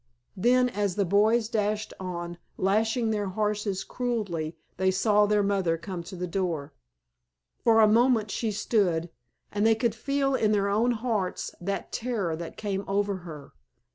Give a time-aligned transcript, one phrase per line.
[0.35, 6.01] Then as the boys dashed on, lashing their horses cruelly, they saw their mother come
[6.05, 6.73] to the door.
[7.63, 9.11] For a moment she stood,
[9.51, 13.53] and they could feel in their own hearts that terror that came over her.